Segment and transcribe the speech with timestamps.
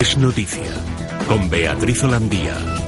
[0.00, 0.72] Es noticia
[1.28, 2.79] con Beatriz Holandía.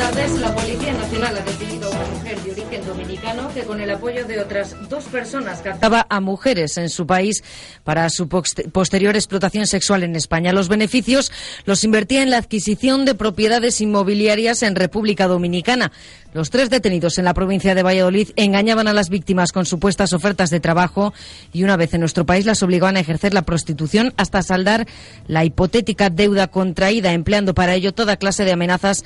[0.00, 0.40] Tardes.
[0.40, 4.24] La Policía Nacional ha detenido a una mujer de origen dominicano que con el apoyo
[4.24, 7.44] de otras dos personas captaba a mujeres en su país
[7.84, 10.54] para su posterior explotación sexual en España.
[10.54, 11.30] Los beneficios
[11.66, 15.92] los invertía en la adquisición de propiedades inmobiliarias en República Dominicana.
[16.32, 20.48] Los tres detenidos en la provincia de Valladolid engañaban a las víctimas con supuestas ofertas
[20.48, 21.12] de trabajo
[21.52, 24.86] y una vez en nuestro país las obligaban a ejercer la prostitución hasta saldar
[25.26, 29.04] la hipotética deuda contraída, empleando para ello toda clase de amenazas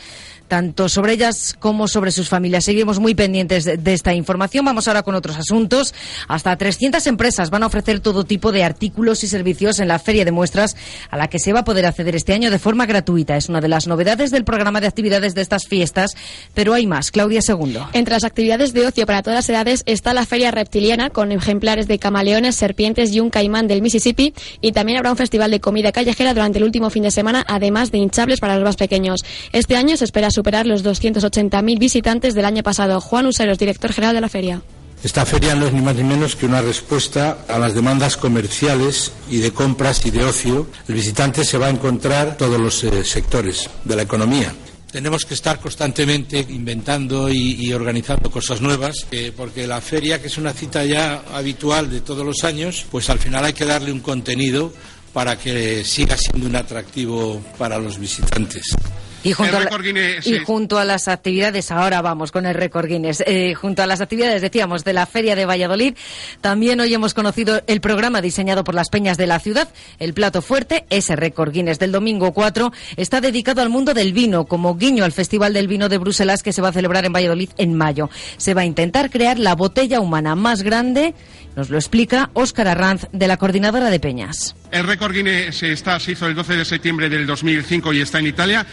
[0.49, 2.65] tanto sobre ellas como sobre sus familias.
[2.65, 4.65] Seguimos muy pendientes de, esta información.
[4.65, 5.95] Vamos ahora con otros asuntos.
[6.29, 10.25] Hasta 300 empresas van a ofrecer todo tipo de artículos y servicios en la feria
[10.25, 10.77] de muestras
[11.11, 13.37] a la que se va a poder acceder este año de forma gratuita.
[13.37, 16.17] Es una de las novedades del programa de actividades de estas fiestas,
[16.55, 17.11] pero hay más.
[17.11, 17.89] Claudia Segundo.
[17.93, 21.89] Entre las actividades de ocio para todas las edades está la feria reptiliana con ejemplares
[21.89, 25.93] de camaleones, serpientes y un caimán del Mississippi y también habrá un festival de comida
[25.93, 29.21] callejera durante el último fin de semana, además de hinchables para los más pequeños.
[29.53, 33.01] Este año se espera superar los 280.000 visitantes del año pasado.
[33.01, 34.63] Juan Useros, director general de la feria.
[35.03, 39.13] Esta feria no es ni más ni menos que una respuesta a las demandas comerciales
[39.31, 40.67] y de compras y de ocio.
[40.89, 44.55] El visitante se va a encontrar todos los eh, sectores de la economía
[44.95, 49.05] tenemos que estar constantemente inventando y, organizando cosas nuevas,
[49.37, 53.19] porque la feria, que es una cita ya habitual de todos los años, pues al
[53.19, 54.73] final hay que darle un contenido
[55.13, 58.77] para que siga siendo un atractivo para los visitantes.
[59.25, 64.03] Y junto, a, las actividades, ahora vamos con el récord Guinness, eh, junto a las
[64.03, 65.95] actividades, decíamos, de la Feria de Valladolid,
[66.43, 69.69] también hoy hemos conocido el programa diseñado por las peñas de la ciudad.
[69.99, 74.45] El plato fuerte, ese récord Guinness del domingo 4, está dedicado al mundo del vino,
[74.45, 77.51] como guiño al Festival del Vino de Bruselas que se va a celebrar en Valladolid
[77.57, 78.11] en mayo.
[78.37, 81.15] Se va a intentar crear la botella humana más grande
[81.57, 84.57] nos lo explica Óscar Arranz, de la Coordinadora de Peñas.
[84.71, 88.27] El récord Guinness está, se hizo el 12 de septiembre del 2005 y está en
[88.27, 88.67] Italia,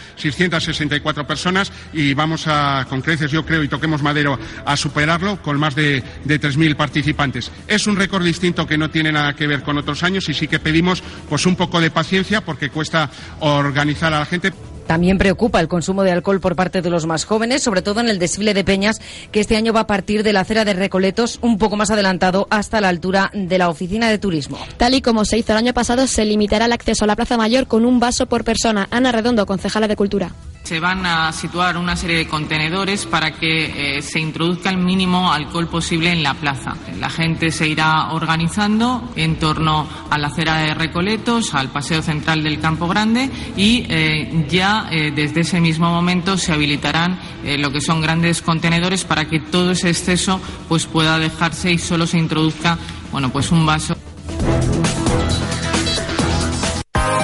[0.50, 5.58] 664 personas, y vamos a, con creces, yo creo, y toquemos madero, a superarlo con
[5.58, 7.50] más de, de 3.000 participantes.
[7.66, 10.48] Es un récord distinto que no tiene nada que ver con otros años y sí
[10.48, 13.10] que pedimos pues un poco de paciencia porque cuesta
[13.40, 14.52] organizar a la gente.
[14.92, 18.10] También preocupa el consumo de alcohol por parte de los más jóvenes, sobre todo en
[18.10, 21.38] el desfile de peñas, que este año va a partir de la acera de Recoletos,
[21.40, 24.58] un poco más adelantado, hasta la altura de la oficina de turismo.
[24.76, 27.38] Tal y como se hizo el año pasado, se limitará el acceso a la Plaza
[27.38, 28.86] Mayor con un vaso por persona.
[28.90, 30.30] Ana Redondo, concejala de Cultura
[30.72, 35.30] se van a situar una serie de contenedores para que eh, se introduzca el mínimo
[35.30, 36.74] alcohol posible en la plaza.
[36.98, 42.42] La gente se irá organizando en torno a la acera de Recoletos, al paseo central
[42.42, 47.20] del Campo Grande y eh, ya eh, desde ese mismo momento se habilitarán
[47.58, 50.40] lo que son grandes contenedores para que todo ese exceso
[50.70, 52.78] pues pueda dejarse y solo se introduzca
[53.10, 54.01] bueno pues un vaso.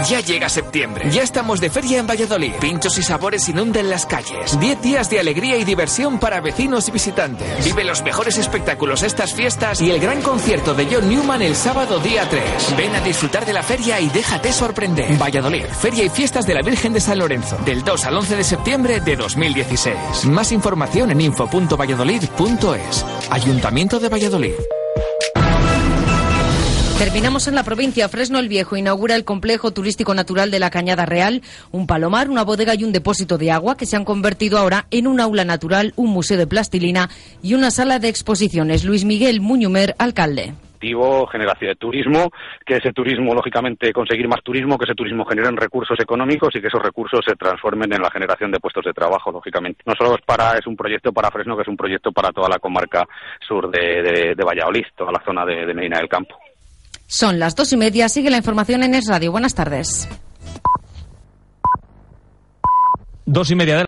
[0.08, 1.10] Ya llega septiembre.
[1.10, 2.54] Ya estamos de feria en Valladolid.
[2.60, 4.58] Pinchos y sabores inundan las calles.
[4.58, 7.62] Diez días de alegría y diversión para vecinos y visitantes.
[7.62, 11.98] Vive los mejores espectáculos estas fiestas y el gran concierto de John Newman el sábado
[11.98, 12.42] día 3.
[12.78, 15.18] Ven a disfrutar de la feria y déjate sorprender.
[15.18, 17.58] Valladolid, Feria y Fiestas de la Virgen de San Lorenzo.
[17.66, 20.24] Del 2 al 11 de septiembre de 2016.
[20.24, 23.04] Más información en info.valladolid.es.
[23.30, 24.54] Ayuntamiento de Valladolid.
[26.98, 28.08] Terminamos en la provincia.
[28.08, 32.42] Fresno el Viejo inaugura el complejo turístico natural de la Cañada Real, un palomar, una
[32.42, 35.92] bodega y un depósito de agua que se han convertido ahora en un aula natural,
[35.94, 37.08] un museo de plastilina
[37.40, 38.84] y una sala de exposiciones.
[38.84, 40.54] Luis Miguel Muñumer, alcalde
[41.30, 42.30] generación de turismo,
[42.64, 46.68] que ese turismo, lógicamente, conseguir más turismo, que ese turismo genere recursos económicos y que
[46.68, 49.82] esos recursos se transformen en la generación de puestos de trabajo, lógicamente.
[49.86, 52.48] No solo es para, es un proyecto para Fresno, que es un proyecto para toda
[52.48, 53.06] la comarca
[53.40, 56.36] sur de, Valladolid, toda la zona de Medina del Campo.
[57.08, 58.08] Son las dos y media.
[58.10, 59.32] Sigue la información en Es Radio.
[59.32, 60.06] Buenas tardes.
[63.24, 63.87] Dos y media de